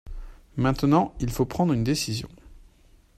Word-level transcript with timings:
Maintenant, 0.57 1.13
il 1.19 1.29
faut 1.29 1.45
prendre 1.45 1.73
une 1.73 1.83
décision. 1.83 2.27